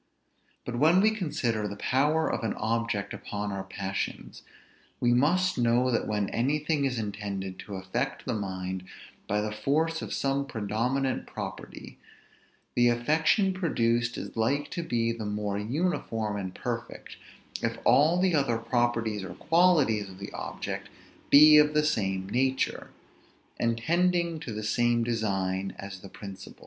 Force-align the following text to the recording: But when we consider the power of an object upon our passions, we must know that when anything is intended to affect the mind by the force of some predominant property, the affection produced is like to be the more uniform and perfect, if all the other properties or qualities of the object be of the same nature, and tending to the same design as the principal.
But 0.65 0.77
when 0.79 0.99
we 0.99 1.11
consider 1.11 1.67
the 1.67 1.75
power 1.75 2.27
of 2.27 2.43
an 2.43 2.55
object 2.55 3.13
upon 3.13 3.51
our 3.51 3.63
passions, 3.63 4.41
we 4.99 5.13
must 5.13 5.59
know 5.59 5.91
that 5.91 6.07
when 6.07 6.27
anything 6.31 6.85
is 6.85 6.97
intended 6.97 7.59
to 7.59 7.75
affect 7.75 8.25
the 8.25 8.33
mind 8.33 8.83
by 9.27 9.41
the 9.41 9.51
force 9.51 10.01
of 10.01 10.11
some 10.11 10.47
predominant 10.47 11.27
property, 11.27 11.99
the 12.73 12.87
affection 12.87 13.53
produced 13.53 14.17
is 14.17 14.35
like 14.35 14.71
to 14.71 14.81
be 14.81 15.11
the 15.11 15.23
more 15.27 15.59
uniform 15.59 16.35
and 16.35 16.55
perfect, 16.55 17.17
if 17.61 17.77
all 17.83 18.19
the 18.19 18.33
other 18.33 18.57
properties 18.57 19.23
or 19.23 19.35
qualities 19.35 20.09
of 20.09 20.17
the 20.17 20.31
object 20.33 20.89
be 21.29 21.59
of 21.59 21.75
the 21.75 21.85
same 21.85 22.27
nature, 22.27 22.89
and 23.59 23.77
tending 23.77 24.39
to 24.39 24.51
the 24.51 24.63
same 24.63 25.03
design 25.03 25.75
as 25.77 25.99
the 25.99 26.09
principal. 26.09 26.59